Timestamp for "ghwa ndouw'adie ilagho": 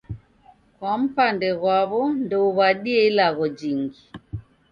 1.59-3.45